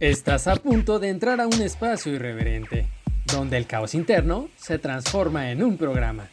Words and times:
Estás 0.00 0.46
a 0.46 0.54
punto 0.54 1.00
de 1.00 1.08
entrar 1.08 1.40
a 1.40 1.48
un 1.48 1.60
espacio 1.60 2.12
irreverente, 2.12 2.86
donde 3.34 3.56
el 3.56 3.66
caos 3.66 3.96
interno 3.96 4.48
se 4.54 4.78
transforma 4.78 5.50
en 5.50 5.60
un 5.60 5.76
programa. 5.76 6.28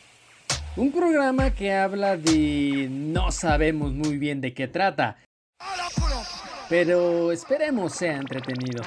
Un 0.76 0.92
programa 0.92 1.50
que 1.50 1.74
habla 1.74 2.16
de... 2.16 2.88
no 2.92 3.32
sabemos 3.32 3.92
muy 3.92 4.20
bien 4.20 4.40
de 4.40 4.54
qué 4.54 4.68
trata, 4.68 5.18
pero 6.70 7.32
esperemos 7.32 7.94
sea 7.94 8.18
entretenido. 8.18 8.84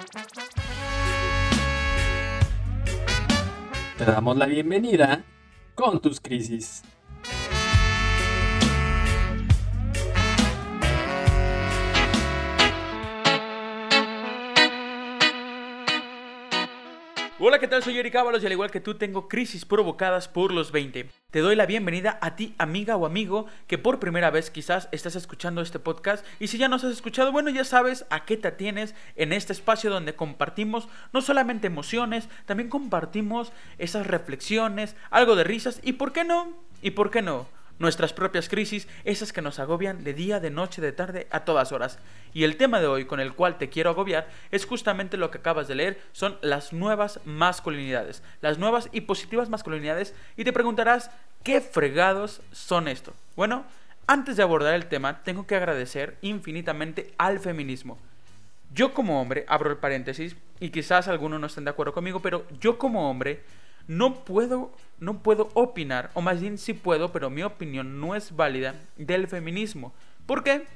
Te 3.96 4.04
damos 4.04 4.36
la 4.36 4.46
bienvenida 4.46 5.24
con 5.74 6.00
tus 6.00 6.20
crisis. 6.20 6.84
Hola, 17.40 17.60
¿qué 17.60 17.68
tal? 17.68 17.84
Soy 17.84 17.96
Eric 17.96 18.16
Ábalos 18.16 18.42
y 18.42 18.46
al 18.46 18.52
igual 18.52 18.72
que 18.72 18.80
tú 18.80 18.96
tengo 18.96 19.28
crisis 19.28 19.64
provocadas 19.64 20.26
por 20.26 20.50
los 20.50 20.72
20. 20.72 21.08
Te 21.30 21.38
doy 21.38 21.54
la 21.54 21.66
bienvenida 21.66 22.18
a 22.20 22.34
ti, 22.34 22.56
amiga 22.58 22.96
o 22.96 23.06
amigo, 23.06 23.46
que 23.68 23.78
por 23.78 24.00
primera 24.00 24.32
vez 24.32 24.50
quizás 24.50 24.88
estás 24.90 25.14
escuchando 25.14 25.60
este 25.60 25.78
podcast 25.78 26.26
y 26.40 26.48
si 26.48 26.58
ya 26.58 26.66
nos 26.66 26.82
has 26.82 26.90
escuchado, 26.90 27.30
bueno, 27.30 27.50
ya 27.50 27.62
sabes 27.62 28.06
a 28.10 28.24
qué 28.24 28.36
te 28.36 28.50
tienes 28.50 28.96
en 29.14 29.32
este 29.32 29.52
espacio 29.52 29.88
donde 29.88 30.16
compartimos 30.16 30.88
no 31.12 31.20
solamente 31.20 31.68
emociones, 31.68 32.28
también 32.44 32.68
compartimos 32.68 33.52
esas 33.78 34.08
reflexiones, 34.08 34.96
algo 35.10 35.36
de 35.36 35.44
risas 35.44 35.78
y 35.84 35.92
por 35.92 36.12
qué 36.12 36.24
no, 36.24 36.52
y 36.82 36.90
por 36.90 37.12
qué 37.12 37.22
no, 37.22 37.46
nuestras 37.78 38.12
propias 38.12 38.48
crisis, 38.48 38.88
esas 39.04 39.32
que 39.32 39.42
nos 39.42 39.58
agobian 39.58 40.04
de 40.04 40.14
día, 40.14 40.40
de 40.40 40.50
noche, 40.50 40.82
de 40.82 40.92
tarde, 40.92 41.26
a 41.30 41.44
todas 41.44 41.72
horas. 41.72 41.98
Y 42.34 42.44
el 42.44 42.56
tema 42.56 42.80
de 42.80 42.86
hoy 42.86 43.04
con 43.04 43.20
el 43.20 43.34
cual 43.34 43.58
te 43.58 43.68
quiero 43.68 43.90
agobiar 43.90 44.28
es 44.50 44.66
justamente 44.66 45.16
lo 45.16 45.30
que 45.30 45.38
acabas 45.38 45.68
de 45.68 45.74
leer, 45.74 46.00
son 46.12 46.38
las 46.42 46.72
nuevas 46.72 47.20
masculinidades, 47.24 48.22
las 48.40 48.58
nuevas 48.58 48.88
y 48.92 49.02
positivas 49.02 49.48
masculinidades, 49.48 50.14
y 50.36 50.44
te 50.44 50.52
preguntarás, 50.52 51.10
¿qué 51.42 51.60
fregados 51.60 52.40
son 52.52 52.88
esto? 52.88 53.14
Bueno, 53.36 53.64
antes 54.06 54.36
de 54.36 54.42
abordar 54.42 54.74
el 54.74 54.86
tema, 54.86 55.22
tengo 55.22 55.46
que 55.46 55.56
agradecer 55.56 56.16
infinitamente 56.22 57.12
al 57.18 57.40
feminismo. 57.40 57.98
Yo 58.72 58.92
como 58.92 59.20
hombre, 59.20 59.44
abro 59.48 59.70
el 59.70 59.76
paréntesis, 59.76 60.36
y 60.60 60.70
quizás 60.70 61.08
algunos 61.08 61.40
no 61.40 61.46
estén 61.46 61.64
de 61.64 61.70
acuerdo 61.70 61.92
conmigo, 61.92 62.20
pero 62.20 62.46
yo 62.60 62.78
como 62.78 63.08
hombre 63.08 63.42
no 63.88 64.24
puedo, 64.24 64.70
no 65.00 65.22
puedo 65.22 65.48
opinar, 65.54 66.10
o 66.14 66.20
más 66.20 66.40
bien 66.40 66.58
sí 66.58 66.74
puedo, 66.74 67.10
pero 67.10 67.30
mi 67.30 67.42
opinión 67.42 68.00
no 68.00 68.14
es 68.14 68.36
válida 68.36 68.74
del 68.96 69.26
feminismo. 69.26 69.92
¿Por 70.26 70.44
qué? 70.44 70.66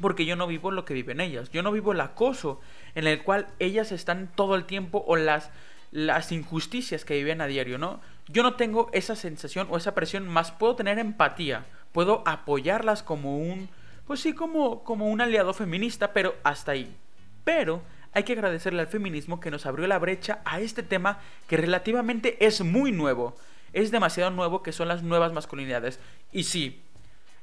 Porque 0.00 0.24
yo 0.24 0.36
no 0.36 0.46
vivo 0.46 0.70
lo 0.70 0.84
que 0.84 0.94
viven 0.94 1.20
ellas. 1.20 1.50
Yo 1.50 1.62
no 1.62 1.72
vivo 1.72 1.92
el 1.92 2.00
acoso 2.00 2.60
en 2.94 3.06
el 3.06 3.22
cual 3.22 3.48
ellas 3.58 3.92
están 3.92 4.30
todo 4.34 4.54
el 4.54 4.64
tiempo 4.64 5.04
o 5.06 5.16
las, 5.16 5.50
las 5.90 6.30
injusticias 6.30 7.04
que 7.04 7.14
viven 7.14 7.40
a 7.40 7.46
diario, 7.46 7.78
¿no? 7.78 8.00
Yo 8.28 8.42
no 8.44 8.54
tengo 8.54 8.90
esa 8.92 9.16
sensación 9.16 9.66
o 9.70 9.76
esa 9.76 9.94
presión, 9.94 10.28
más 10.28 10.52
puedo 10.52 10.76
tener 10.76 10.98
empatía, 10.98 11.66
puedo 11.90 12.22
apoyarlas 12.26 13.02
como 13.02 13.38
un, 13.38 13.68
pues 14.06 14.20
sí, 14.20 14.34
como, 14.34 14.84
como 14.84 15.08
un 15.08 15.20
aliado 15.20 15.52
feminista, 15.52 16.12
pero 16.12 16.36
hasta 16.44 16.72
ahí. 16.72 16.94
Pero 17.42 17.82
hay 18.16 18.22
que 18.22 18.32
agradecerle 18.32 18.80
al 18.80 18.86
feminismo 18.86 19.40
que 19.40 19.50
nos 19.50 19.66
abrió 19.66 19.86
la 19.86 19.98
brecha 19.98 20.40
a 20.46 20.58
este 20.60 20.82
tema 20.82 21.18
que 21.46 21.58
relativamente 21.58 22.46
es 22.46 22.62
muy 22.62 22.90
nuevo. 22.90 23.36
Es 23.74 23.90
demasiado 23.90 24.30
nuevo 24.30 24.62
que 24.62 24.72
son 24.72 24.88
las 24.88 25.02
nuevas 25.02 25.34
masculinidades. 25.34 26.00
Y 26.32 26.44
sí, 26.44 26.80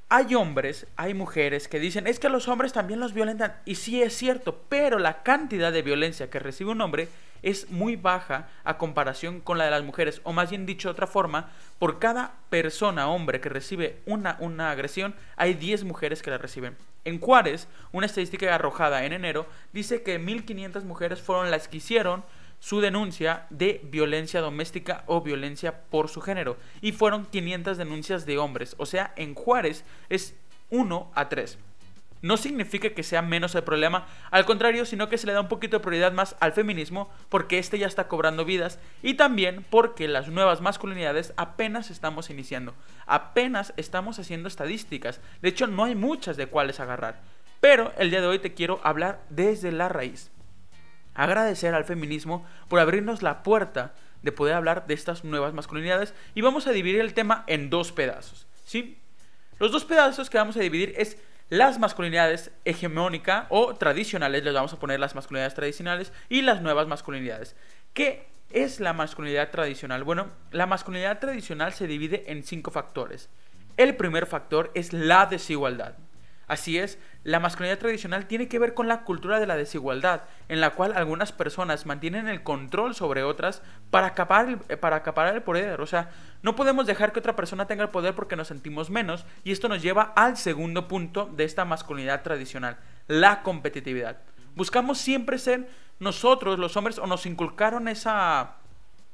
hay 0.09 0.33
hombres, 0.33 0.88
hay 0.95 1.13
mujeres 1.13 1.67
que 1.67 1.79
dicen, 1.79 2.07
es 2.07 2.19
que 2.19 2.27
los 2.27 2.47
hombres 2.47 2.73
también 2.73 2.99
los 2.99 3.13
violentan. 3.13 3.55
Y 3.66 3.75
sí 3.75 4.01
es 4.01 4.17
cierto, 4.17 4.63
pero 4.67 4.97
la 4.97 5.21
cantidad 5.21 5.71
de 5.71 5.83
violencia 5.83 6.31
que 6.31 6.39
recibe 6.39 6.71
un 6.71 6.81
hombre 6.81 7.07
es 7.44 7.69
muy 7.69 7.95
baja 7.95 8.49
a 8.63 8.79
comparación 8.79 9.41
con 9.41 9.59
la 9.59 9.66
de 9.66 9.71
las 9.71 9.83
mujeres. 9.83 10.21
O 10.23 10.33
más 10.33 10.49
bien 10.49 10.66
dicho 10.66 10.88
de 10.88 10.94
otra 10.94 11.05
forma, 11.05 11.51
por 11.77 11.99
cada 11.99 12.33
persona, 12.49 13.09
hombre, 13.09 13.41
que 13.41 13.50
recibe 13.50 14.00
una, 14.07 14.38
una 14.40 14.72
agresión, 14.72 15.13
hay 15.35 15.53
10 15.53 15.84
mujeres 15.84 16.23
que 16.23 16.31
la 16.31 16.40
reciben. 16.40 16.75
En 17.06 17.19
Juárez, 17.19 17.68
una 17.91 18.06
estadística 18.06 18.53
arrojada 18.53 19.06
en 19.06 19.14
enero 19.14 19.46
dice 19.74 20.03
que 20.03 20.19
1.500 20.19 20.84
mujeres 20.84 21.22
fueron 21.22 21.52
las 21.52 21.68
que 21.68 21.78
hicieron 21.78 22.24
su 22.59 22.80
denuncia 22.80 23.46
de 23.50 23.81
violencia 23.84 24.40
doméstica 24.40 25.03
o 25.08 25.22
violencia 25.22 25.81
por 25.90 26.08
su 26.08 26.22
género. 26.22 26.58
Y 26.81 26.94
fueron 26.94 27.25
500 27.25 27.78
denuncias 27.78 28.25
de 28.25 28.38
hombres. 28.38 28.75
O 28.78 28.86
sea, 28.86 29.14
en 29.18 29.36
Juárez 29.36 29.84
es 30.09 30.36
1 30.69 31.12
a 31.14 31.30
3 31.30 31.58
no 32.23 32.38
significa 32.38 32.89
que 32.91 33.03
sea 33.03 33.22
menos 33.22 33.53
el 33.53 33.63
problema, 33.63 34.07
al 34.31 34.45
contrario, 34.45 34.85
sino 34.85 35.09
que 35.09 35.17
se 35.17 35.28
le 35.28 35.34
da 35.34 35.41
un 35.41 35.50
poquito 35.50 35.78
de 35.78 35.84
prioridad 35.84 36.13
más 36.13 36.38
al 36.39 36.53
feminismo 36.53 37.11
porque 37.28 37.59
este 37.59 37.78
ya 37.78 37.85
está 37.85 38.07
cobrando 38.07 38.45
vidas 38.45 38.79
y 39.03 39.16
también 39.16 39.66
porque 39.69 40.07
las 40.07 40.29
nuevas 40.29 40.61
masculinidades 40.61 41.34
apenas 41.35 41.91
estamos 41.91 42.29
iniciando, 42.29 42.73
apenas 43.06 43.73
estamos 43.75 44.19
haciendo 44.19 44.47
estadísticas, 44.47 45.19
de 45.41 45.50
hecho 45.50 45.67
no 45.67 45.84
hay 45.84 45.95
muchas 45.95 46.38
de 46.38 46.47
cuáles 46.47 46.79
agarrar, 46.79 47.19
pero 47.59 47.91
el 47.97 48.09
día 48.09 48.22
de 48.22 48.28
hoy 48.28 48.40
te 48.40 48.53
quiero 48.53 48.79
hablar 48.84 49.22
desde 49.29 49.73
la 49.73 49.90
raíz. 49.90 50.31
Agradecer 51.16 51.75
al 51.75 51.84
feminismo 51.84 52.45
por 52.69 52.79
abrirnos 52.79 53.22
la 53.22 53.44
puerta 53.44 53.94
de 54.22 54.31
poder 54.31 54.55
hablar 54.55 54.88
de 54.88 54.94
estas 54.94 55.25
nuevas 55.25 55.53
masculinidades 55.53 56.13
y 56.35 56.41
vamos 56.41 56.67
a 56.67 56.72
dividir 56.72 57.01
el 57.01 57.13
tema 57.13 57.44
en 57.47 57.69
dos 57.69 57.91
pedazos, 57.91 58.47
¿sí? 58.63 58.97
Los 59.59 59.73
dos 59.73 59.84
pedazos 59.84 60.29
que 60.29 60.38
vamos 60.38 60.55
a 60.55 60.61
dividir 60.61 60.94
es 60.97 61.17
las 61.49 61.79
masculinidades 61.79 62.51
hegemónica 62.65 63.47
o 63.49 63.75
tradicionales, 63.75 64.43
les 64.43 64.53
vamos 64.53 64.73
a 64.73 64.79
poner 64.79 64.99
las 64.99 65.15
masculinidades 65.15 65.53
tradicionales 65.53 66.11
y 66.29 66.41
las 66.41 66.61
nuevas 66.61 66.87
masculinidades. 66.87 67.55
¿Qué 67.93 68.27
es 68.49 68.79
la 68.79 68.93
masculinidad 68.93 69.51
tradicional? 69.51 70.03
Bueno, 70.03 70.27
la 70.51 70.65
masculinidad 70.65 71.19
tradicional 71.19 71.73
se 71.73 71.87
divide 71.87 72.31
en 72.31 72.43
cinco 72.43 72.71
factores. 72.71 73.29
El 73.77 73.95
primer 73.95 74.25
factor 74.25 74.71
es 74.75 74.93
la 74.93 75.25
desigualdad. 75.25 75.95
Así 76.47 76.77
es, 76.77 76.99
la 77.23 77.39
masculinidad 77.39 77.79
tradicional 77.79 78.25
tiene 78.25 78.49
que 78.49 78.59
ver 78.59 78.73
con 78.73 78.87
la 78.87 79.03
cultura 79.03 79.39
de 79.39 79.47
la 79.47 79.55
desigualdad, 79.55 80.23
en 80.49 80.59
la 80.59 80.71
cual 80.71 80.93
algunas 80.93 81.31
personas 81.31 81.85
mantienen 81.85 82.27
el 82.27 82.43
control 82.43 82.95
sobre 82.95 83.23
otras 83.23 83.61
para 83.91 84.07
acaparar 84.07 84.49
el, 84.49 84.77
para 84.77 84.97
acaparar 84.97 85.35
el 85.35 85.41
poder. 85.41 85.79
O 85.79 85.87
sea, 85.87 86.09
no 86.41 86.55
podemos 86.55 86.85
dejar 86.85 87.13
que 87.13 87.19
otra 87.19 87.35
persona 87.35 87.65
tenga 87.65 87.83
el 87.83 87.89
poder 87.89 88.13
porque 88.13 88.35
nos 88.35 88.49
sentimos 88.49 88.89
menos, 88.89 89.25
y 89.45 89.53
esto 89.53 89.69
nos 89.69 89.81
lleva 89.81 90.11
al 90.15 90.35
segundo 90.35 90.87
punto 90.89 91.29
de 91.33 91.45
esta 91.45 91.63
masculinidad 91.63 92.23
tradicional, 92.23 92.77
la 93.07 93.41
competitividad. 93.41 94.17
Buscamos 94.55 94.97
siempre 94.97 95.37
ser 95.37 95.69
nosotros, 95.99 96.59
los 96.59 96.75
hombres, 96.75 96.99
o 96.99 97.07
nos 97.07 97.25
inculcaron 97.25 97.87
esa 97.87 98.57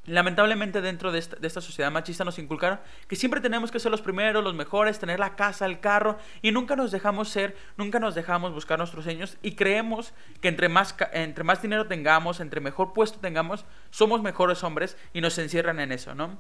lamentablemente 0.10 0.82
dentro 0.82 1.12
de 1.12 1.20
esta, 1.20 1.62
sociedad 1.62 1.92
machista 1.92 2.24
nos 2.24 2.40
inculcaron 2.40 2.80
que 3.08 3.16
siempre 3.16 3.42
tenemos 3.42 3.72
que 3.72 3.80
ser 3.80 3.92
los 3.92 4.02
primeros, 4.02 4.44
los 4.44 4.54
mejores, 4.54 5.00
tener 5.00 5.20
la 5.20 5.36
casa, 5.36 5.66
el 5.66 5.80
carro 5.80 6.18
y 6.42 6.52
nunca 6.52 6.76
nos 6.76 6.92
dejamos 6.92 7.30
ser, 7.30 7.56
nunca 7.78 8.00
nos 8.00 8.16
dejamos 8.16 8.54
buscar 8.54 8.80
nuestros 8.80 9.04
sueños 9.04 9.38
y 9.42 9.54
creemos 9.54 10.14
que 10.42 10.48
entre 10.48 10.70
más, 10.70 10.96
entre 11.14 11.44
más 11.44 11.62
dinero 11.62 11.88
tengamos, 11.88 12.40
entre 12.40 12.60
mejor 12.62 12.94
puesto 12.94 13.20
tengamos, 13.20 13.66
somos 13.90 14.22
mejores 14.22 14.64
hombres 14.64 14.98
y 15.14 15.22
nos 15.22 15.38
encierran 15.38 15.80
en 15.80 15.92
eso, 15.92 16.16
¿no? 16.16 16.40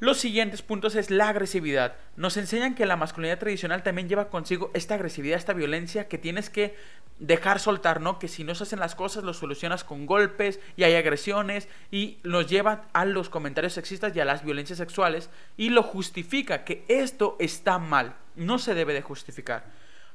Los 0.00 0.18
siguientes 0.18 0.62
puntos 0.62 0.96
es 0.96 1.10
la 1.10 1.28
agresividad. 1.28 1.96
Nos 2.16 2.36
enseñan 2.36 2.74
que 2.74 2.86
la 2.86 2.96
masculinidad 2.96 3.38
tradicional 3.38 3.82
también 3.82 4.08
lleva 4.08 4.28
consigo 4.28 4.70
esta 4.74 4.94
agresividad, 4.94 5.38
esta 5.38 5.52
violencia 5.52 6.08
que 6.08 6.18
tienes 6.18 6.50
que 6.50 6.76
dejar 7.18 7.60
soltar, 7.60 8.00
¿no? 8.00 8.18
Que 8.18 8.28
si 8.28 8.42
no 8.42 8.54
se 8.54 8.64
hacen 8.64 8.80
las 8.80 8.94
cosas, 8.94 9.22
lo 9.22 9.34
solucionas 9.34 9.84
con 9.84 10.06
golpes 10.06 10.58
y 10.76 10.82
hay 10.82 10.94
agresiones 10.94 11.68
y 11.90 12.18
nos 12.24 12.48
lleva 12.48 12.88
a 12.92 13.04
los 13.04 13.30
comentarios 13.30 13.74
sexistas 13.74 14.14
y 14.16 14.20
a 14.20 14.24
las 14.24 14.44
violencias 14.44 14.78
sexuales 14.78 15.30
y 15.56 15.70
lo 15.70 15.82
justifica 15.82 16.64
que 16.64 16.84
esto 16.88 17.36
está 17.38 17.78
mal, 17.78 18.16
no 18.34 18.58
se 18.58 18.74
debe 18.74 18.94
de 18.94 19.02
justificar. 19.02 19.64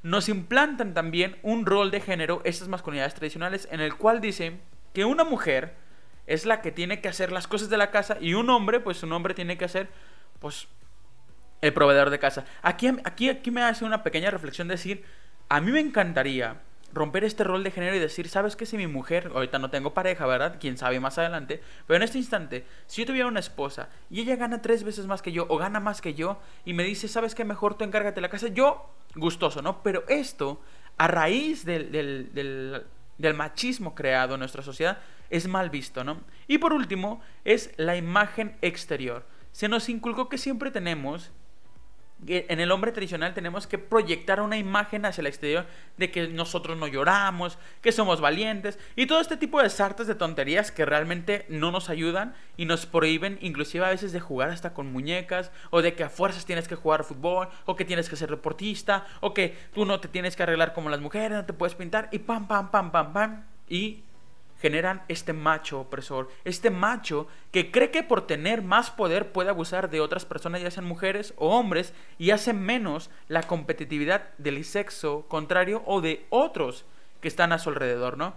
Nos 0.04 0.30
implantan 0.30 0.94
también 0.94 1.38
un 1.42 1.66
rol 1.66 1.92
de 1.92 2.02
género, 2.02 2.42
estas 2.46 2.68
masculinidades 2.68 3.16
tradicionales, 3.16 3.68
en 3.72 3.82
el 3.82 3.96
cual 3.96 4.22
dicen 4.22 4.62
que 4.94 5.06
una 5.06 5.24
mujer 5.24 5.76
es 6.30 6.46
la 6.46 6.62
que 6.62 6.72
tiene 6.72 7.02
que 7.02 7.10
hacer 7.10 7.32
las 7.32 7.48
cosas 7.48 7.70
de 7.70 7.78
la 7.78 7.90
casa 7.90 8.18
y 8.22 8.36
un 8.36 8.52
hombre, 8.52 8.80
pues 8.80 9.02
un 9.02 9.12
hombre 9.14 9.34
tiene 9.34 9.58
que 9.58 9.66
hacer, 9.66 9.90
pues, 10.40 10.68
el 11.62 11.74
proveedor 11.74 12.12
de 12.12 12.20
casa. 12.20 12.46
Aquí, 12.62 12.88
aquí, 13.04 13.30
aquí 13.30 13.50
me 13.50 13.64
hace 13.64 13.84
una 13.84 14.04
pequeña 14.04 14.30
reflexión 14.30 14.68
de 14.68 14.76
decir, 14.76 15.04
a 15.50 15.60
mí 15.60 15.72
me 15.72 15.80
encantaría 15.80 16.62
romper 16.94 17.24
este 17.24 17.44
rol 17.44 17.64
de 17.64 17.72
género 17.72 17.96
y 17.96 18.00
decir, 18.00 18.30
¿sabes 18.30 18.56
qué? 18.56 18.68
Si 18.68 18.78
mi 18.78 18.86
mujer, 18.86 19.32
ahorita 19.34 19.58
no 19.58 19.72
tengo 19.72 19.96
pareja, 19.96 20.28
¿verdad? 20.28 20.58
Quién 20.60 20.78
sabe 20.78 21.00
más 21.00 21.18
adelante, 21.18 21.64
pero 21.88 21.98
en 21.98 22.04
este 22.04 22.20
instante, 22.20 22.64
si 22.86 23.02
yo 23.02 23.08
tuviera 23.08 23.28
una 23.28 23.40
esposa 23.40 23.90
y 24.12 24.22
ella 24.22 24.36
gana 24.36 24.62
tres 24.62 24.84
veces 24.84 25.08
más 25.08 25.24
que 25.24 25.32
yo 25.32 25.48
o 25.50 25.58
gana 25.58 25.80
más 25.80 26.00
que 26.00 26.14
yo 26.14 26.40
y 26.64 26.74
me 26.74 26.84
dice, 26.84 27.08
¿sabes 27.08 27.34
qué? 27.34 27.44
Mejor 27.44 27.76
tú 27.76 27.86
encárgate 27.86 28.22
la 28.22 28.30
casa, 28.30 28.50
yo 28.50 28.88
gustoso, 29.16 29.64
¿no? 29.64 29.82
Pero 29.82 30.04
esto, 30.08 30.62
a 31.00 31.08
raíz 31.08 31.66
del, 31.66 31.92
del 33.18 33.34
machismo 33.34 33.96
creado 33.96 34.36
en 34.36 34.42
nuestra 34.42 34.62
sociedad, 34.62 35.00
es 35.30 35.48
mal 35.48 35.70
visto, 35.70 36.04
¿no? 36.04 36.22
Y 36.48 36.58
por 36.58 36.74
último, 36.74 37.22
es 37.46 37.72
la 37.78 37.96
imagen 37.96 38.58
exterior. 38.62 39.26
Se 39.52 39.68
nos 39.68 39.90
inculcó 39.90 40.30
que 40.30 40.38
siempre 40.38 40.72
tenemos 40.72 41.32
en 42.28 42.60
el 42.60 42.72
hombre 42.72 42.92
tradicional 42.92 43.34
tenemos 43.34 43.66
que 43.66 43.78
proyectar 43.78 44.42
una 44.42 44.58
imagen 44.58 45.06
hacia 45.06 45.22
el 45.22 45.28
exterior 45.28 45.66
de 45.98 46.12
que 46.12 46.28
nosotros 46.28 46.78
no 46.78 46.88
lloramos, 46.88 47.58
que 47.82 47.92
somos 47.92 48.20
valientes 48.20 48.78
y 48.96 49.06
todo 49.06 49.22
este 49.22 49.38
tipo 49.38 49.62
de 49.62 49.70
sartas 49.70 50.08
de 50.08 50.16
tonterías 50.16 50.72
que 50.72 50.86
realmente 50.86 51.46
no 51.50 51.72
nos 51.72 51.90
ayudan 51.90 52.36
y 52.58 52.66
nos 52.66 52.86
prohíben 52.86 53.40
inclusive 53.42 53.86
a 53.86 53.90
veces 53.90 54.12
de 54.12 54.20
jugar 54.20 54.50
hasta 54.50 54.74
con 54.74 54.92
muñecas 54.92 55.52
o 55.70 55.82
de 55.82 55.94
que 55.94 56.04
a 56.04 56.10
fuerzas 56.10 56.46
tienes 56.46 56.68
que 56.68 56.76
jugar 56.76 57.06
fútbol 57.06 57.48
o 57.66 57.76
que 57.76 57.86
tienes 57.86 58.10
que 58.10 58.18
ser 58.18 58.30
deportista 58.30 59.08
o 59.22 59.34
que 59.34 59.58
tú 59.74 59.86
no 59.86 60.00
te 60.00 60.10
tienes 60.10 60.36
que 60.36 60.44
arreglar 60.44 60.74
como 60.74 60.90
las 60.90 61.00
mujeres, 61.00 61.38
no 61.38 61.46
te 61.46 61.54
puedes 61.54 61.76
pintar 61.76 62.10
y 62.12 62.20
pam, 62.20 62.48
pam, 62.48 62.70
pam, 62.70 62.92
pam, 62.92 63.14
pam 63.14 63.46
y 63.70 64.04
generan 64.60 65.02
este 65.08 65.34
macho 65.34 65.80
opresor, 65.82 66.30
este 66.44 66.70
macho 66.70 67.28
que 67.52 67.72
cree 67.72 67.92
que 67.92 68.04
por 68.04 68.28
tener 68.28 68.62
más 68.62 68.92
poder 68.92 69.32
puede 69.32 69.50
abusar 69.50 69.90
de 69.90 70.02
otras 70.02 70.26
personas, 70.26 70.62
ya 70.62 70.72
sean 70.72 70.86
mujeres 70.86 71.34
o 71.38 71.58
hombres, 71.58 71.94
y 72.18 72.32
hace 72.32 72.54
menos 72.54 73.10
la 73.28 73.44
competitividad 73.44 74.30
del 74.38 74.64
sexo 74.66 75.26
contrario 75.28 75.82
o 75.86 76.02
de 76.02 76.26
otros 76.30 76.86
que 77.22 77.28
están 77.28 77.52
a 77.52 77.60
su 77.60 77.70
alrededor, 77.70 78.18
¿no? 78.18 78.36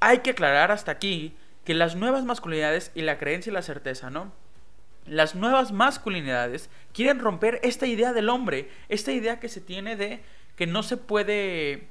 Hay 0.00 0.18
que 0.18 0.30
aclarar 0.30 0.72
hasta 0.72 0.92
aquí 0.92 1.36
que 1.64 1.74
las 1.74 1.94
nuevas 1.96 2.24
masculinidades 2.24 2.90
y 2.94 3.02
la 3.02 3.18
creencia 3.18 3.50
y 3.50 3.54
la 3.54 3.62
certeza, 3.62 4.10
¿no? 4.10 4.32
Las 5.06 5.34
nuevas 5.34 5.72
masculinidades 5.72 6.70
quieren 6.92 7.18
romper 7.18 7.60
esta 7.62 7.86
idea 7.86 8.12
del 8.12 8.28
hombre, 8.28 8.70
esta 8.88 9.12
idea 9.12 9.40
que 9.40 9.48
se 9.48 9.60
tiene 9.60 9.96
de 9.96 10.22
que 10.56 10.66
no 10.66 10.82
se 10.82 10.96
puede 10.96 11.88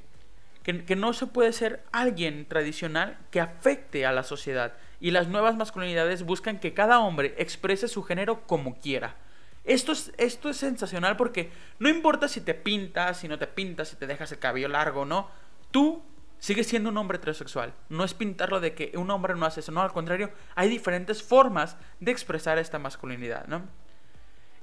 que, 0.63 0.95
no 0.95 1.13
se 1.13 1.27
puede 1.27 1.53
ser 1.53 1.83
alguien 1.91 2.45
tradicional 2.45 3.17
que 3.31 3.41
afecte 3.41 4.05
a 4.05 4.11
la 4.11 4.23
sociedad. 4.23 4.73
Y 4.99 5.11
las 5.11 5.27
nuevas 5.27 5.55
masculinidades 5.55 6.23
buscan 6.23 6.59
que 6.59 6.73
cada 6.73 6.99
hombre 6.99 7.33
exprese 7.37 7.87
su 7.87 8.03
género 8.03 8.45
como 8.45 8.79
quiera. 8.79 9.15
Esto 9.63 9.91
es, 9.91 10.13
esto 10.17 10.49
es 10.49 10.57
sensacional 10.57 11.15
porque 11.15 11.51
no 11.79 11.89
importa 11.89 12.27
si 12.27 12.41
te 12.41 12.53
pintas, 12.53 13.19
si 13.19 13.27
no 13.27 13.37
te 13.39 13.47
pintas, 13.47 13.89
si 13.89 13.95
te 13.95 14.07
dejas 14.07 14.31
el 14.31 14.39
cabello 14.39 14.67
largo 14.67 15.01
o 15.01 15.05
no, 15.05 15.29
tú 15.71 16.03
sigues 16.39 16.67
siendo 16.67 16.89
un 16.89 16.97
hombre 16.97 17.17
heterosexual. 17.17 17.73
No 17.89 18.03
es 18.03 18.13
pintarlo 18.13 18.59
de 18.59 18.73
que 18.73 18.91
un 18.95 19.09
hombre 19.11 19.35
no 19.35 19.45
hace 19.45 19.59
eso, 19.59 19.71
no, 19.71 19.81
al 19.81 19.91
contrario, 19.91 20.31
hay 20.55 20.69
diferentes 20.69 21.21
formas 21.23 21.77
de 21.99 22.11
expresar 22.11 22.57
esta 22.57 22.79
masculinidad, 22.79 23.47
¿no? 23.47 23.63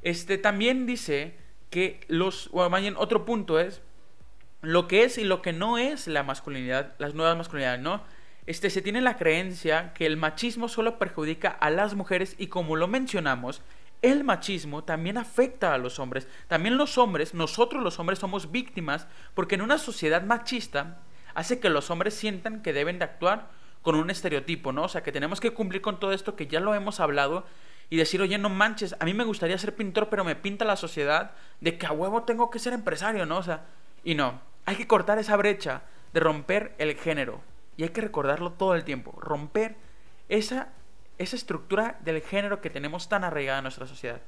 Este 0.03 0.39
también 0.39 0.87
dice 0.87 1.37
que 1.71 2.01
los, 2.09 2.49
o 2.53 2.69
más 2.71 2.81
bien 2.81 2.95
otro 2.97 3.25
punto 3.25 3.59
es 3.59 3.83
lo 4.63 4.89
que 4.89 5.05
es 5.05 5.19
y 5.19 5.25
lo 5.25 5.43
que 5.43 5.53
no 5.53 5.79
es 5.79 6.07
la 6.07 6.23
masculinidad, 6.23 6.95
las 6.99 7.15
nuevas 7.15 7.37
masculinidades, 7.37 7.81
¿no? 7.81 8.03
Este, 8.47 8.71
se 8.71 8.83
tiene 8.83 9.01
la 9.01 9.17
creencia 9.17 9.93
que 9.93 10.07
el 10.07 10.17
machismo 10.17 10.69
solo 10.69 10.99
perjudica 10.99 11.49
a 11.49 11.71
las 11.71 11.95
mujeres 11.95 12.37
y 12.39 12.47
como 12.47 12.77
lo 12.77 12.87
mencionamos, 12.87 13.63
el 14.03 14.25
machismo 14.25 14.85
también 14.85 15.19
afecta 15.19 15.75
a 15.75 15.79
los 15.79 15.99
hombres. 15.99 16.29
También 16.47 16.77
los 16.77 16.97
hombres, 16.99 17.35
nosotros 17.35 17.83
los 17.83 17.99
hombres 17.99 18.19
somos 18.19 18.53
víctimas 18.53 19.09
porque 19.35 19.57
en 19.57 19.63
una 19.63 19.79
sociedad 19.79 20.23
machista 20.23 20.99
hace 21.35 21.59
que 21.59 21.71
los 21.71 21.91
hombres 21.91 22.15
sientan 22.15 22.63
que 22.63 22.73
deben 22.73 22.99
de 22.99 23.05
actuar 23.05 23.49
con 23.83 23.95
un 23.97 24.11
estereotipo, 24.11 24.73
¿no? 24.73 24.85
O 24.85 24.89
sea, 24.89 25.03
que 25.03 25.13
tenemos 25.13 25.41
que 25.41 25.53
cumplir 25.53 25.81
con 25.81 25.99
todo 25.99 26.13
esto 26.13 26.37
que 26.37 26.47
ya 26.47 26.61
lo 26.61 26.75
hemos 26.75 27.01
hablado 27.01 27.47
y 27.89 27.97
decir, 27.97 28.21
oye, 28.21 28.39
no 28.39 28.49
manches, 28.49 28.97
a 28.99 29.05
mí 29.05 29.15
me 29.15 29.25
gustaría 29.25 29.59
ser 29.59 29.75
pintor, 29.75 30.09
pero 30.09 30.25
me 30.25 30.35
pinta 30.35 30.65
la 30.65 30.77
sociedad 30.77 31.33
de 31.61 31.79
que 31.79 31.87
a 31.87 31.93
huevo 31.93 32.25
tengo 32.25 32.51
que 32.51 32.59
ser 32.59 32.73
empresario, 32.73 33.27
¿no? 33.27 33.39
O 33.39 33.43
sea, 33.43 33.65
y 34.07 34.15
no, 34.15 34.41
hay 34.67 34.77
que 34.77 34.87
cortar 34.87 35.19
esa 35.19 35.37
brecha 35.37 35.83
de 36.13 36.21
romper 36.21 36.77
el 36.79 36.95
género. 36.95 37.41
Y 37.77 37.83
hay 37.83 37.89
que 37.89 38.01
recordarlo 38.01 38.53
todo 38.53 38.77
el 38.77 38.85
tiempo. 38.85 39.19
Romper 39.21 39.75
esa, 40.29 40.69
esa 41.19 41.35
estructura 41.35 41.99
del 42.05 42.23
género 42.23 42.61
que 42.61 42.71
tenemos 42.71 43.09
tan 43.09 43.25
arraigada 43.25 43.59
en 43.59 43.65
nuestra 43.65 43.89
sociedad. 43.89 44.21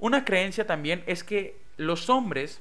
Una 0.00 0.24
creencia 0.24 0.66
también 0.66 1.04
es 1.06 1.22
que 1.22 1.60
los 1.76 2.10
hombres, 2.10 2.60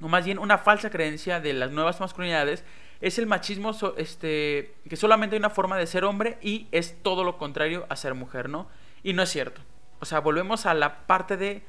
o 0.00 0.08
más 0.08 0.24
bien 0.24 0.38
una 0.38 0.56
falsa 0.56 0.88
creencia 0.88 1.38
de 1.38 1.52
las 1.52 1.70
nuevas 1.70 2.00
masculinidades, 2.00 2.64
es 3.02 3.18
el 3.18 3.26
machismo 3.26 3.72
este, 3.98 4.74
que 4.88 4.96
solamente 4.96 5.36
hay 5.36 5.40
una 5.40 5.50
forma 5.50 5.76
de 5.76 5.86
ser 5.86 6.04
hombre 6.04 6.38
y 6.40 6.66
es 6.72 6.96
todo 7.02 7.24
lo 7.24 7.36
contrario 7.36 7.84
a 7.90 7.96
ser 7.96 8.14
mujer, 8.14 8.48
¿no? 8.48 8.68
Y 9.02 9.12
no 9.12 9.22
es 9.22 9.28
cierto. 9.28 9.60
O 10.00 10.06
sea, 10.06 10.20
volvemos 10.20 10.64
a 10.64 10.72
la 10.72 11.06
parte 11.06 11.36
de 11.36 11.62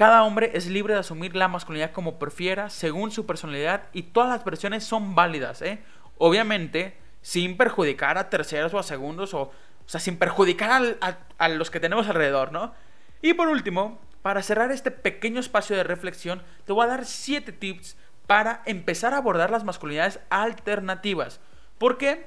cada 0.00 0.24
hombre 0.24 0.52
es 0.54 0.66
libre 0.66 0.94
de 0.94 1.00
asumir 1.00 1.36
la 1.36 1.46
masculinidad 1.46 1.92
como 1.92 2.18
prefiera, 2.18 2.70
según 2.70 3.10
su 3.10 3.26
personalidad, 3.26 3.82
y 3.92 4.04
todas 4.04 4.30
las 4.30 4.42
versiones 4.46 4.82
son 4.82 5.14
válidas, 5.14 5.60
¿eh? 5.60 5.84
Obviamente, 6.16 6.96
sin 7.20 7.58
perjudicar 7.58 8.16
a 8.16 8.30
terceros 8.30 8.72
o 8.72 8.78
a 8.78 8.82
segundos, 8.82 9.34
o, 9.34 9.42
o 9.42 9.52
sea, 9.84 10.00
sin 10.00 10.16
perjudicar 10.16 10.96
a, 11.02 11.18
a 11.36 11.48
los 11.50 11.70
que 11.70 11.80
tenemos 11.80 12.08
alrededor, 12.08 12.50
¿no? 12.50 12.72
Y 13.20 13.34
por 13.34 13.48
último, 13.48 14.00
para 14.22 14.42
cerrar 14.42 14.72
este 14.72 14.90
pequeño 14.90 15.38
espacio 15.38 15.76
de 15.76 15.84
reflexión, 15.84 16.42
te 16.64 16.72
voy 16.72 16.84
a 16.84 16.88
dar 16.88 17.04
7 17.04 17.52
tips 17.52 17.98
para 18.26 18.62
empezar 18.64 19.12
a 19.12 19.18
abordar 19.18 19.50
las 19.50 19.64
masculinidades 19.64 20.18
alternativas. 20.30 21.40
¿Por 21.76 21.98
qué? 21.98 22.26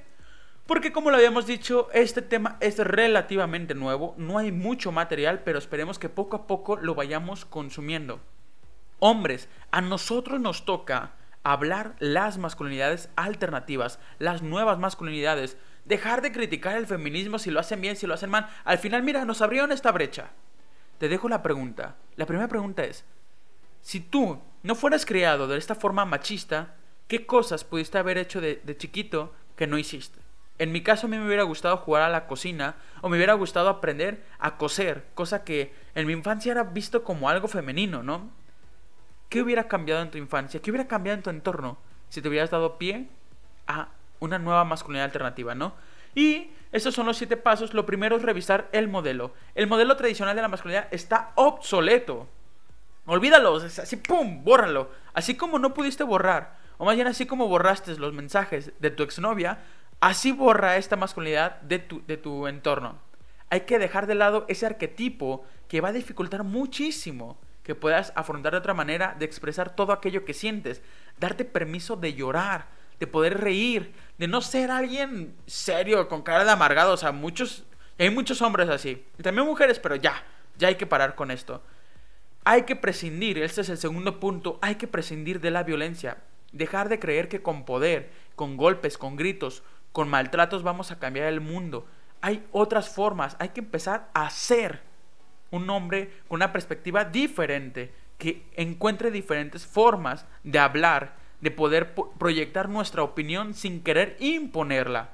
Porque 0.66 0.94
como 0.94 1.10
lo 1.12 1.18
habíamos 1.18 1.46
dicho, 1.46 1.90
este 1.94 2.22
tema 2.22 2.58
es 2.62 2.78
relativamente 2.78 3.76
nuevo, 3.76 4.16
no 4.18 4.38
hay 4.38 4.54
mucho 4.54 4.94
material, 4.94 5.42
pero 5.44 5.60
esperemos 5.60 6.00
que 6.00 6.08
poco 6.08 6.38
a 6.38 6.48
poco 6.48 6.78
lo 6.78 6.96
vayamos 6.96 7.44
consumiendo. 7.44 8.22
Hombres, 9.00 9.50
a 9.72 9.82
nosotros 9.82 10.40
nos 10.40 10.64
toca 10.64 11.12
hablar 11.44 11.96
las 12.00 12.38
masculinidades 12.38 13.10
alternativas, 13.18 14.00
las 14.20 14.42
nuevas 14.42 14.80
masculinidades, 14.80 15.58
dejar 15.84 16.22
de 16.22 16.32
criticar 16.32 16.78
el 16.78 16.88
feminismo 16.88 17.40
si 17.40 17.52
lo 17.52 17.60
hacen 17.60 17.82
bien, 17.82 17.98
si 17.98 18.08
lo 18.08 18.14
hacen 18.14 18.30
mal. 18.30 18.48
Al 18.64 18.78
final, 18.78 19.04
mira, 19.04 19.26
nos 19.26 19.42
abrieron 19.42 19.74
esta 19.74 19.92
brecha. 19.92 20.32
Te 20.98 21.10
dejo 21.10 21.28
la 21.28 21.44
pregunta. 21.44 21.98
La 22.16 22.26
primera 22.26 22.48
pregunta 22.48 22.86
es, 22.86 23.04
si 23.82 24.00
tú 24.00 24.40
no 24.62 24.76
fueras 24.76 25.06
criado 25.06 25.46
de 25.50 25.58
esta 25.58 25.76
forma 25.76 26.06
machista, 26.06 26.76
¿qué 27.10 27.26
cosas 27.26 27.66
pudiste 27.66 27.98
haber 27.98 28.18
hecho 28.18 28.40
de, 28.40 28.62
de 28.64 28.78
chiquito 28.78 29.34
que 29.58 29.68
no 29.68 29.78
hiciste? 29.78 30.23
En 30.60 30.72
mi 30.72 30.82
caso 30.82 31.08
a 31.08 31.10
mí 31.10 31.18
me 31.18 31.26
hubiera 31.26 31.44
gustado 31.44 31.78
jugar 31.78 32.04
a 32.04 32.10
la 32.10 32.28
cocina 32.28 32.76
o 33.02 33.10
me 33.10 33.18
hubiera 33.18 33.34
gustado 33.34 33.70
aprender 33.70 34.24
a 34.40 34.58
coser, 34.58 35.06
cosa 35.16 35.44
que 35.44 35.74
en 35.96 36.08
mi 36.08 36.14
infancia 36.14 36.52
era 36.52 36.64
visto 36.64 37.04
como 37.04 37.28
algo 37.30 37.48
femenino, 37.48 38.04
¿no? 38.04 38.30
¿Qué 39.30 39.42
hubiera 39.42 39.68
cambiado 39.68 40.02
en 40.02 40.12
tu 40.12 40.18
infancia? 40.18 40.62
¿Qué 40.62 40.70
hubiera 40.70 40.88
cambiado 40.88 41.18
en 41.18 41.24
tu 41.24 41.30
entorno 41.32 41.78
si 42.10 42.22
te 42.22 42.30
hubieras 42.30 42.52
dado 42.52 42.78
pie 42.78 43.08
a 43.66 43.90
una 44.20 44.38
nueva 44.38 44.64
masculinidad 44.64 45.06
alternativa, 45.06 45.56
¿no? 45.56 45.74
Y 46.16 46.52
estos 46.72 46.94
son 46.94 47.08
los 47.08 47.18
siete 47.18 47.38
pasos. 47.38 47.74
Lo 47.74 47.86
primero 47.86 48.16
es 48.16 48.22
revisar 48.22 48.70
el 48.72 48.88
modelo. 48.88 49.34
El 49.56 49.68
modelo 49.68 49.96
tradicional 49.96 50.36
de 50.36 50.42
la 50.42 50.48
masculinidad 50.48 50.88
está 50.92 51.32
obsoleto. 51.36 52.28
Olvídalo, 53.06 53.56
así, 53.56 53.96
¡pum! 53.98 54.44
Bórralo. 54.44 54.92
Así 55.14 55.36
como 55.36 55.60
no 55.60 55.74
pudiste 55.74 56.04
borrar, 56.04 56.58
o 56.78 56.86
más 56.86 56.96
bien 56.96 57.08
así 57.08 57.26
como 57.26 57.48
borraste 57.48 57.98
los 57.98 58.14
mensajes 58.14 58.72
de 58.80 58.90
tu 58.92 59.04
exnovia, 59.04 59.60
Así 60.04 60.34
borra 60.34 60.76
esta 60.76 60.98
masculinidad 60.98 61.62
de 61.62 61.80
tu, 61.80 62.06
de 62.06 62.18
tu 62.18 62.48
entorno. 62.48 63.00
Hay 63.50 63.62
que 63.62 63.80
dejar 63.80 64.06
de 64.06 64.16
lado 64.16 64.44
ese 64.50 64.66
arquetipo 64.66 65.46
que 65.70 65.80
va 65.80 65.90
a 65.90 65.94
dificultar 65.94 66.44
muchísimo 66.44 67.40
que 67.64 67.74
puedas 67.74 68.12
afrontar 68.18 68.52
de 68.52 68.58
otra 68.58 68.74
manera, 68.74 69.16
de 69.18 69.24
expresar 69.24 69.78
todo 69.78 69.94
aquello 69.94 70.26
que 70.26 70.34
sientes, 70.34 70.82
darte 71.22 71.46
permiso 71.46 71.96
de 71.96 72.16
llorar, 72.16 72.68
de 73.00 73.08
poder 73.08 73.40
reír, 73.40 73.94
de 74.18 74.28
no 74.28 74.42
ser 74.42 74.72
alguien 74.72 75.38
serio, 75.46 76.10
con 76.10 76.22
cara 76.22 76.44
de 76.44 76.52
amargado. 76.52 76.92
O 76.92 76.98
sea, 76.98 77.14
muchos, 77.14 77.64
hay 77.98 78.10
muchos 78.10 78.42
hombres 78.42 78.68
así, 78.68 79.06
y 79.18 79.24
también 79.24 79.48
mujeres, 79.48 79.80
pero 79.80 79.96
ya, 79.96 80.22
ya 80.58 80.68
hay 80.68 80.76
que 80.76 80.86
parar 80.86 81.16
con 81.16 81.32
esto. 81.32 81.64
Hay 82.44 82.64
que 82.64 82.76
prescindir, 82.76 83.38
este 83.38 83.62
es 83.62 83.70
el 83.70 83.78
segundo 83.78 84.20
punto, 84.20 84.60
hay 84.62 84.76
que 84.76 84.88
prescindir 84.90 85.40
de 85.40 85.52
la 85.52 85.64
violencia, 85.64 86.18
dejar 86.52 86.90
de 86.90 87.00
creer 87.00 87.30
que 87.30 87.42
con 87.42 87.64
poder, 87.64 88.12
con 88.36 88.58
golpes, 88.58 88.98
con 88.98 89.16
gritos, 89.16 89.64
con 89.94 90.10
maltratos 90.10 90.64
vamos 90.64 90.92
a 90.92 91.00
cambiar 91.00 91.28
el 91.28 91.40
mundo. 91.40 91.88
Hay 92.20 92.46
otras 92.52 92.90
formas, 92.90 93.38
hay 93.40 93.50
que 93.50 93.62
empezar 93.62 94.10
a 94.14 94.30
ser 94.30 94.82
un 95.52 95.70
hombre 95.70 96.12
con 96.28 96.38
una 96.38 96.52
perspectiva 96.52 97.06
diferente, 97.06 97.94
que 98.18 98.44
encuentre 98.56 99.12
diferentes 99.12 99.66
formas 99.66 100.26
de 100.44 100.60
hablar, 100.60 101.16
de 101.42 101.52
poder 101.52 101.94
proyectar 102.18 102.70
nuestra 102.70 103.04
opinión 103.04 103.54
sin 103.54 103.84
querer 103.84 104.18
imponerla. 104.20 105.10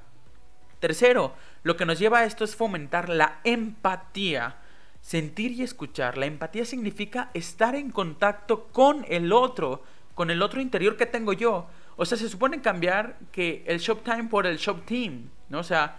Tercero, 0.78 1.34
lo 1.62 1.76
que 1.76 1.84
nos 1.84 1.98
lleva 1.98 2.20
a 2.20 2.24
esto 2.24 2.44
es 2.44 2.56
fomentar 2.56 3.08
la 3.08 3.40
empatía. 3.44 4.56
Sentir 5.02 5.52
y 5.52 5.62
escuchar. 5.62 6.16
La 6.16 6.26
empatía 6.26 6.64
significa 6.64 7.30
estar 7.34 7.74
en 7.74 7.90
contacto 7.90 8.68
con 8.68 9.04
el 9.08 9.32
otro, 9.32 9.82
con 10.14 10.30
el 10.30 10.40
otro 10.40 10.60
interior 10.60 10.96
que 10.96 11.06
tengo 11.06 11.32
yo. 11.32 11.66
O 12.00 12.06
sea, 12.06 12.16
se 12.16 12.30
supone 12.30 12.62
cambiar 12.62 13.18
que 13.30 13.62
el 13.66 13.78
shop 13.78 14.02
time 14.04 14.24
por 14.24 14.46
el 14.46 14.56
shop 14.56 14.86
team, 14.86 15.28
¿no? 15.50 15.58
O 15.58 15.62
sea, 15.62 15.98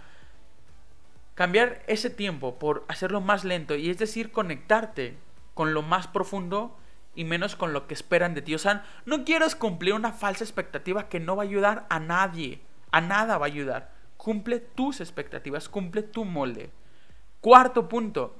cambiar 1.34 1.84
ese 1.86 2.10
tiempo 2.10 2.58
por 2.58 2.84
hacerlo 2.88 3.20
más 3.20 3.44
lento 3.44 3.76
y 3.76 3.88
es 3.88 3.98
decir, 3.98 4.32
conectarte 4.32 5.16
con 5.54 5.74
lo 5.74 5.82
más 5.82 6.08
profundo 6.08 6.76
y 7.14 7.22
menos 7.22 7.54
con 7.54 7.72
lo 7.72 7.86
que 7.86 7.94
esperan 7.94 8.34
de 8.34 8.42
ti. 8.42 8.52
O 8.52 8.58
sea, 8.58 8.84
no 9.06 9.24
quieras 9.24 9.54
cumplir 9.54 9.94
una 9.94 10.10
falsa 10.10 10.42
expectativa 10.42 11.08
que 11.08 11.20
no 11.20 11.36
va 11.36 11.44
a 11.44 11.46
ayudar 11.46 11.86
a 11.88 12.00
nadie. 12.00 12.60
A 12.90 13.00
nada 13.00 13.38
va 13.38 13.46
a 13.46 13.50
ayudar. 13.50 13.92
Cumple 14.16 14.58
tus 14.58 15.00
expectativas, 15.00 15.68
cumple 15.68 16.02
tu 16.02 16.24
molde. 16.24 16.72
Cuarto 17.40 17.88
punto, 17.88 18.34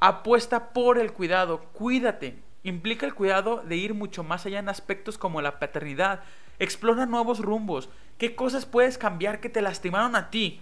apuesta 0.00 0.70
por 0.70 0.98
el 0.98 1.12
cuidado, 1.12 1.60
cuídate 1.74 2.38
Implica 2.66 3.06
el 3.06 3.14
cuidado 3.14 3.62
de 3.64 3.76
ir 3.76 3.94
mucho 3.94 4.24
más 4.24 4.44
allá 4.44 4.58
en 4.58 4.68
aspectos 4.68 5.18
como 5.18 5.40
la 5.40 5.60
paternidad. 5.60 6.24
Explora 6.58 7.06
nuevos 7.06 7.38
rumbos. 7.38 7.88
¿Qué 8.18 8.34
cosas 8.34 8.66
puedes 8.66 8.98
cambiar 8.98 9.38
que 9.38 9.48
te 9.48 9.62
lastimaron 9.62 10.16
a 10.16 10.30
ti? 10.30 10.60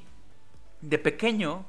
De 0.82 0.99
pequeño, 0.99 1.64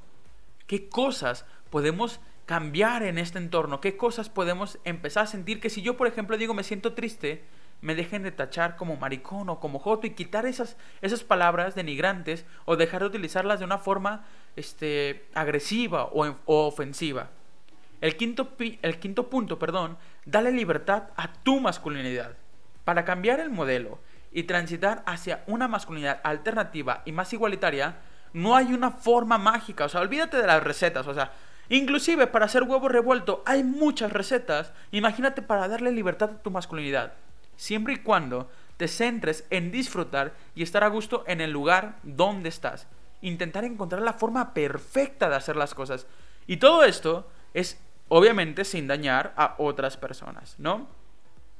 ¿qué 0.67 0.89
cosas 0.89 1.45
podemos 1.69 2.19
cambiar 2.45 3.03
en 3.03 3.17
este 3.17 3.37
entorno? 3.37 3.79
¿Qué 3.79 3.95
cosas 3.95 4.27
podemos 4.27 4.77
empezar 4.83 5.23
a 5.23 5.27
sentir 5.27 5.61
que 5.61 5.69
si 5.69 5.81
yo, 5.81 5.95
por 5.95 6.05
ejemplo, 6.05 6.35
digo 6.35 6.53
me 6.53 6.63
siento 6.63 6.91
triste, 6.91 7.45
me 7.79 7.95
dejen 7.95 8.21
de 8.21 8.33
tachar 8.33 8.75
como 8.75 8.97
maricón 8.97 9.47
o 9.47 9.61
como 9.61 9.79
joto 9.79 10.05
y 10.05 10.15
quitar 10.15 10.45
esas, 10.45 10.75
esas 11.01 11.23
palabras 11.23 11.75
denigrantes 11.75 12.45
o 12.65 12.75
dejar 12.75 12.99
de 13.03 13.07
utilizarlas 13.07 13.59
de 13.59 13.65
una 13.65 13.77
forma 13.77 14.25
este, 14.57 15.29
agresiva 15.33 16.03
o, 16.03 16.25
o 16.43 16.67
ofensiva? 16.67 17.29
El 18.01 18.17
quinto, 18.17 18.55
el 18.81 18.99
quinto 18.99 19.29
punto, 19.29 19.57
perdón, 19.59 19.97
dale 20.25 20.51
libertad 20.51 21.03
a 21.15 21.31
tu 21.33 21.59
masculinidad. 21.59 22.33
Para 22.83 23.05
cambiar 23.05 23.39
el 23.39 23.49
modelo 23.49 23.99
y 24.31 24.43
transitar 24.43 25.01
hacia 25.05 25.43
una 25.47 25.67
masculinidad 25.67 26.19
alternativa 26.23 27.01
y 27.05 27.11
más 27.11 27.31
igualitaria, 27.33 27.97
no 28.33 28.55
hay 28.55 28.73
una 28.73 28.91
forma 28.91 29.37
mágica. 29.37 29.85
O 29.85 29.89
sea, 29.89 30.01
olvídate 30.01 30.37
de 30.37 30.47
las 30.47 30.61
recetas. 30.61 31.07
O 31.07 31.13
sea, 31.13 31.31
inclusive 31.69 32.27
para 32.27 32.45
hacer 32.45 32.63
huevo 32.63 32.89
revuelto 32.89 33.41
hay 33.45 33.63
muchas 33.63 34.11
recetas. 34.11 34.73
Imagínate 34.91 35.41
para 35.41 35.67
darle 35.67 35.91
libertad 35.91 36.31
a 36.31 36.43
tu 36.43 36.51
masculinidad. 36.51 37.13
Siempre 37.55 37.93
y 37.93 37.97
cuando 37.97 38.49
te 38.77 38.89
centres 38.89 39.45
en 39.49 39.71
disfrutar 39.71 40.33
y 40.53 40.63
estar 40.63 40.83
a 40.83 40.89
gusto 40.89 41.23
en 41.27 41.39
el 41.39 41.51
lugar 41.51 41.95
donde 42.03 42.49
estás. 42.49 42.87
Intentar 43.21 43.63
encontrar 43.63 44.01
la 44.01 44.13
forma 44.13 44.53
perfecta 44.53 45.29
de 45.29 45.37
hacer 45.37 45.55
las 45.55 45.73
cosas. 45.73 46.07
Y 46.45 46.57
todo 46.57 46.83
esto 46.83 47.27
es 47.55 47.79
obviamente 48.09 48.65
sin 48.65 48.85
dañar 48.85 49.33
a 49.37 49.55
otras 49.57 49.97
personas, 49.97 50.55
¿no? 50.59 50.87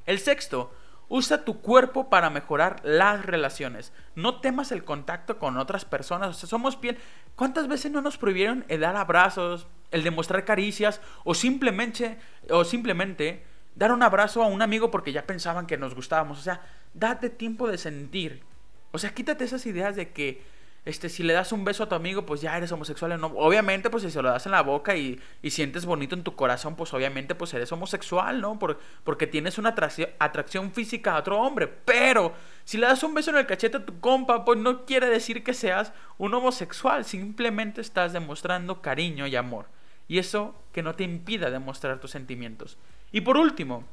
El 0.05 0.19
sexto, 0.19 0.71
usa 1.07 1.45
tu 1.45 1.61
cuerpo 1.61 2.09
para 2.09 2.29
mejorar 2.29 2.81
las 2.83 3.25
relaciones. 3.25 3.93
No 4.13 4.41
temas 4.41 4.71
el 4.71 4.83
contacto 4.83 5.39
con 5.39 5.57
otras 5.57 5.85
personas, 5.85 6.29
o 6.29 6.33
sea, 6.33 6.49
somos 6.49 6.75
piel. 6.75 6.97
¿Cuántas 7.35 7.67
veces 7.67 7.91
no 7.91 8.01
nos 8.01 8.17
prohibieron 8.17 8.65
el 8.67 8.81
dar 8.81 8.97
abrazos, 8.97 9.67
el 9.91 10.03
demostrar 10.03 10.45
caricias 10.45 11.01
o 11.23 11.33
simplemente 11.33 12.17
o 12.49 12.65
simplemente 12.65 13.43
dar 13.75 13.91
un 13.91 14.03
abrazo 14.03 14.43
a 14.43 14.47
un 14.47 14.61
amigo 14.61 14.91
porque 14.91 15.13
ya 15.13 15.25
pensaban 15.25 15.65
que 15.65 15.77
nos 15.77 15.95
gustábamos? 15.95 16.39
O 16.39 16.43
sea, 16.43 16.61
date 16.93 17.29
tiempo 17.29 17.67
de 17.69 17.77
sentir. 17.77 18.43
O 18.91 18.97
sea, 18.97 19.13
quítate 19.13 19.45
esas 19.45 19.65
ideas 19.65 19.95
de 19.95 20.11
que 20.11 20.43
este, 20.85 21.09
si 21.09 21.23
le 21.23 21.33
das 21.33 21.51
un 21.51 21.65
beso 21.65 21.83
a 21.83 21.89
tu 21.89 21.95
amigo, 21.95 22.27
pues 22.27 22.41
ya 22.41 22.55
eres 22.55 22.71
homosexual. 22.71 23.19
No, 23.19 23.27
obviamente, 23.27 23.89
pues 23.89 24.03
si 24.03 24.11
se 24.11 24.21
lo 24.21 24.29
das 24.29 24.45
en 24.45 24.51
la 24.51 24.61
boca 24.61 24.95
y, 24.95 25.19
sientes 25.49 25.83
bonito 25.85 26.13
en 26.13 26.23
tu 26.23 26.35
corazón, 26.35 26.75
pues 26.75 26.93
obviamente, 26.93 27.33
pues 27.33 27.53
eres 27.55 27.71
homosexual, 27.71 28.39
¿no? 28.39 28.59
Por, 28.59 28.79
porque 29.03 29.25
tienes 29.25 29.57
una 29.57 29.69
atracción, 29.69 30.11
atracción 30.19 30.71
física 30.71 31.15
a 31.15 31.19
otro 31.19 31.41
hombre. 31.41 31.67
Pero 31.67 32.33
si 32.65 32.77
le 32.77 32.85
das 32.85 33.01
un 33.01 33.15
beso 33.15 33.31
en 33.31 33.37
el 33.37 33.47
cachete 33.47 33.77
a 33.77 33.85
tu 33.85 33.99
compa, 33.99 34.45
pues 34.45 34.59
no 34.59 34.85
quiere 34.85 35.07
decir 35.07 35.43
que 35.43 35.55
seas 35.55 35.91
un 36.19 36.35
homosexual. 36.35 37.03
Simplemente 37.03 37.81
estás 37.81 38.13
demostrando 38.13 38.83
cariño 38.83 39.25
y 39.25 39.35
amor. 39.35 39.65
Y 40.07 40.19
eso 40.19 40.53
que 40.71 40.83
no 40.83 40.93
te 40.93 41.03
impida 41.03 41.49
demostrar 41.49 41.99
tus 41.99 42.11
sentimientos. 42.11 42.77
Y 43.11 43.21
por 43.21 43.37
último, 43.37 43.85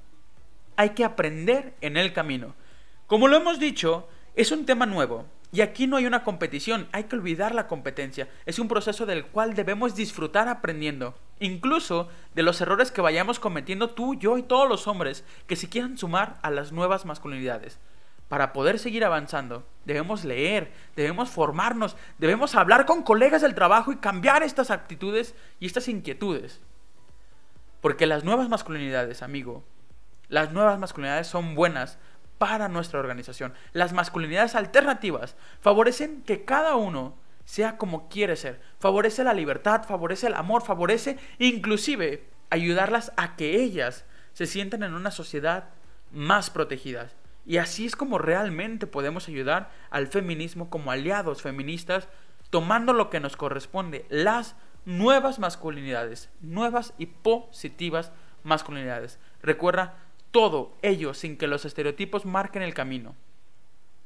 hay 0.76 0.90
que 0.90 1.04
aprender 1.04 1.72
en 1.80 1.96
el 1.96 2.12
camino. 2.12 2.54
Como 3.06 3.28
lo 3.28 3.38
hemos 3.38 3.58
dicho, 3.58 4.08
es 4.37 4.52
un 4.52 4.66
tema 4.66 4.84
nuevo 4.84 5.25
y 5.54 5.61
aquí 5.61 5.87
no 5.87 5.99
hay 5.99 6.06
una 6.06 6.25
competición, 6.25 6.88
hay 6.92 7.04
que 7.04 7.16
olvidar 7.16 7.54
la 7.54 7.66
competencia. 7.66 8.26
Es 8.47 8.59
un 8.59 8.68
proceso 8.68 9.04
del 9.04 9.26
cual 9.26 9.52
debemos 9.52 9.94
disfrutar 9.94 10.49
aprendiendo, 10.49 11.14
incluso 11.40 12.09
de 12.35 12.42
los 12.42 12.59
errores 12.62 12.90
que 12.90 13.02
vayamos 13.02 13.38
cometiendo 13.38 13.90
tú, 13.90 14.14
yo 14.14 14.38
y 14.38 14.42
todos 14.42 14.66
los 14.66 14.87
hombres 14.87 15.25
que 15.47 15.56
se 15.56 15.68
quieran 15.68 15.99
sumar 15.99 16.38
a 16.40 16.50
las 16.50 16.73
nuevas 16.73 17.04
masculinidades. 17.04 17.78
Para 18.28 18.54
poder 18.54 18.78
seguir 18.78 19.04
avanzando, 19.04 19.66
debemos 19.85 20.25
leer, 20.25 20.73
debemos 20.97 21.28
formarnos, 21.28 21.99
debemos 22.16 22.54
hablar 22.54 22.87
con 22.87 23.02
colegas 23.02 23.42
del 23.42 23.54
trabajo 23.54 23.92
y 23.92 23.97
cambiar 23.97 24.42
estas 24.42 24.71
actitudes 24.71 25.35
y 25.61 25.66
estas 25.66 25.87
inquietudes. 25.87 26.62
Porque 27.82 28.06
las 28.06 28.25
nuevas 28.25 28.49
masculinidades, 28.49 29.21
amigo, 29.21 29.64
las 30.30 30.50
nuevas 30.50 30.78
masculinidades 30.78 31.26
son 31.26 31.54
buenas 31.54 31.99
para 32.42 32.66
nuestra 32.66 32.99
organización. 32.99 33.54
Las 33.72 33.92
masculinidades 33.92 34.56
alternativas 34.56 35.37
favorecen 35.61 36.22
que 36.22 36.44
cada 36.44 36.75
uno 36.75 37.14
sea 37.44 37.76
como 37.76 38.08
quiere 38.08 38.34
ser. 38.34 38.61
Favorece 38.80 39.22
la 39.22 39.32
libertad, 39.32 39.84
favorece 39.84 40.26
el 40.26 40.34
amor, 40.34 40.64
favorece 40.64 41.20
inclusive 41.38 42.28
ayudarlas 42.50 43.12
a 43.16 43.37
que 43.37 43.62
ellas 43.62 44.06
se 44.32 44.46
sientan 44.46 44.82
en 44.82 44.94
una 44.94 45.12
sociedad 45.12 45.68
más 46.11 46.50
protegidas. 46.50 47.14
Y 47.46 47.58
así 47.58 47.87
es 47.87 47.94
como 47.94 48.18
realmente 48.18 48.88
podemos 48.88 49.28
ayudar 49.28 49.70
al 49.90 50.08
feminismo 50.08 50.68
como 50.68 50.90
aliados 50.90 51.42
feministas, 51.42 52.08
tomando 52.50 52.92
lo 52.92 53.08
que 53.08 53.20
nos 53.20 53.37
corresponde, 53.37 54.04
las 54.08 54.56
nuevas 54.84 55.38
masculinidades, 55.38 56.28
nuevas 56.40 56.92
y 56.99 57.06
positivas 57.06 58.11
masculinidades. 58.42 59.20
Recuerda, 59.42 59.94
todo 60.32 60.72
ello 60.82 61.14
sin 61.14 61.36
que 61.36 61.46
los 61.46 61.64
estereotipos 61.64 62.26
marquen 62.26 62.62
el 62.62 62.74
camino. 62.74 63.14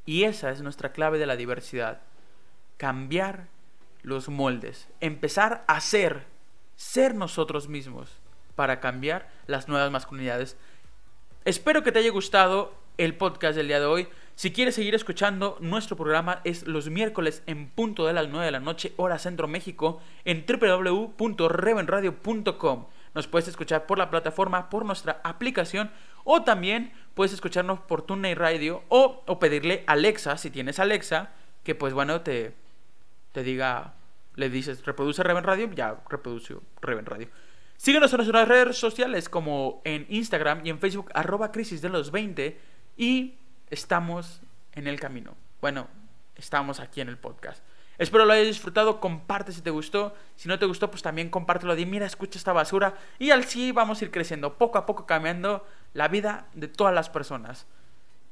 Y 0.05 0.25
esa 0.25 0.51
es 0.51 0.61
nuestra 0.61 0.93
clave 0.93 1.19
de 1.19 1.27
la 1.27 1.37
diversidad. 1.37 2.03
Cambiar 2.77 3.49
los 4.03 4.29
moldes, 4.29 4.89
empezar 5.01 5.65
a 5.67 5.81
ser, 5.81 6.27
ser 6.77 7.15
nosotros 7.15 7.69
mismos 7.69 8.11
para 8.55 8.81
cambiar 8.81 9.31
las 9.47 9.69
nuevas 9.69 9.91
masculinidades. 9.91 10.59
Espero 11.45 11.83
que 11.83 11.93
te 11.93 12.01
haya 12.01 12.11
gustado 12.11 12.75
el 12.99 13.17
podcast 13.17 13.57
del 13.57 13.69
día 13.69 13.81
de 13.81 13.87
hoy. 13.87 14.09
Si 14.35 14.53
quieres 14.53 14.75
seguir 14.75 14.95
escuchando, 14.95 15.57
nuestro 15.61 15.97
programa 15.97 16.43
es 16.45 16.67
los 16.67 16.91
miércoles 16.91 17.43
en 17.47 17.71
punto 17.71 18.07
de 18.07 18.13
las 18.13 18.29
9 18.29 18.45
de 18.45 18.53
la 18.53 18.61
noche, 18.61 18.93
hora 18.97 19.19
Centro 19.19 19.49
México, 19.49 20.03
en 20.25 20.45
www.revenradio.com. 20.47 22.87
Nos 23.15 23.29
puedes 23.29 23.49
escuchar 23.49 23.87
por 23.87 23.97
la 23.99 24.11
plataforma, 24.11 24.69
por 24.69 24.85
nuestra 24.85 25.23
aplicación 25.25 25.91
o 26.27 26.43
también 26.43 26.93
puedes 27.15 27.33
escucharnos 27.33 27.81
por 27.81 28.03
TuneIn 28.03 28.37
Radio 28.37 28.83
o, 28.89 29.23
o 29.27 29.39
pedirle 29.39 29.85
a 29.87 29.93
Alexa, 29.93 30.37
si 30.37 30.51
tienes 30.51 30.79
Alexa, 30.79 31.31
que 31.63 31.75
pues 31.75 31.95
bueno, 31.95 32.21
te, 32.21 32.55
te 33.33 33.43
diga, 33.43 33.95
le 34.35 34.51
dices, 34.51 34.85
reproduce 34.85 35.23
Reven 35.23 35.45
Radio, 35.45 35.71
ya 35.73 36.03
reproduce 36.11 36.57
Reven 36.83 37.07
Radio. 37.07 37.29
Síguenos 37.77 38.13
en 38.13 38.17
nuestras 38.19 38.49
redes 38.49 38.77
sociales 38.77 39.29
como 39.29 39.81
en 39.85 40.07
Instagram 40.09 40.67
y 40.67 40.71
en 40.71 40.81
Facebook, 40.81 41.11
arroba 41.15 41.53
crisis 41.53 41.81
de 41.81 41.91
los 41.91 42.11
20 42.11 42.59
y 42.97 43.39
estamos 43.71 44.41
en 44.73 44.87
el 44.87 44.99
camino. 44.99 45.37
Bueno, 45.61 45.89
estamos 46.35 46.81
aquí 46.81 47.01
en 47.01 47.09
el 47.09 47.19
podcast. 47.19 47.63
Espero 47.99 48.27
lo 48.27 48.33
hayas 48.33 48.47
disfrutado, 48.47 49.01
comparte 49.01 49.53
si 49.53 49.63
te 49.63 49.71
gustó, 49.71 50.15
si 50.35 50.49
no 50.49 50.59
te 50.59 50.67
gustó 50.67 50.91
pues 50.91 51.03
también 51.03 51.31
compártelo, 51.31 51.75
di 51.75 51.87
mira, 51.87 52.05
escucha 52.05 52.39
esta 52.39 52.53
basura 52.53 52.95
y 53.19 53.31
al 53.31 53.45
sí 53.45 53.73
vamos 53.73 54.01
a 54.01 54.05
ir 54.05 54.11
creciendo, 54.11 54.59
poco 54.59 54.77
a 54.77 54.85
poco 54.85 55.07
cambiando 55.07 55.67
la 55.97 56.09
vida 56.09 56.47
de 56.53 56.69
todas 56.69 56.95
las 56.95 57.09
personas. 57.09 57.67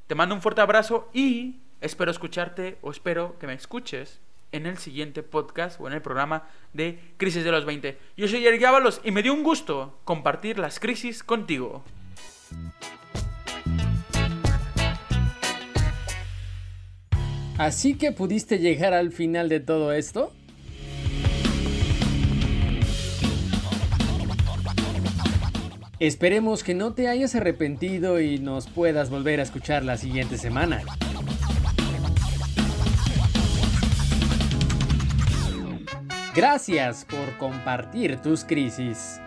Te 0.06 0.14
mando 0.14 0.34
un 0.34 0.42
fuerte 0.42 0.60
abrazo 0.60 1.08
y 1.14 1.60
espero 1.80 2.10
escucharte 2.10 2.76
o 2.82 2.90
espero 2.90 3.38
que 3.38 3.46
me 3.46 3.54
escuches 3.54 4.20
en 4.52 4.66
el 4.66 4.76
siguiente 4.76 5.22
podcast 5.22 5.80
o 5.80 5.86
en 5.86 5.94
el 5.94 6.02
programa 6.02 6.46
de 6.74 7.00
Crisis 7.16 7.42
de 7.42 7.50
los 7.50 7.64
20. 7.64 7.98
Yo 8.18 8.28
soy 8.28 8.46
Eric 8.46 8.62
Ábalos 8.64 9.00
y 9.02 9.12
me 9.12 9.22
dio 9.22 9.32
un 9.32 9.42
gusto 9.42 9.98
compartir 10.04 10.58
las 10.58 10.78
crisis 10.78 11.24
contigo. 11.24 11.82
Así 17.56 17.96
que 17.96 18.12
pudiste 18.12 18.58
llegar 18.58 18.92
al 18.92 19.10
final 19.10 19.48
de 19.48 19.60
todo 19.60 19.92
esto. 19.92 20.34
Esperemos 26.06 26.62
que 26.62 26.74
no 26.74 26.92
te 26.92 27.08
hayas 27.08 27.34
arrepentido 27.34 28.20
y 28.20 28.38
nos 28.38 28.66
puedas 28.66 29.08
volver 29.08 29.40
a 29.40 29.42
escuchar 29.42 29.86
la 29.86 29.96
siguiente 29.96 30.36
semana. 30.36 30.82
Gracias 36.34 37.06
por 37.06 37.38
compartir 37.38 38.18
tus 38.18 38.44
crisis. 38.44 39.18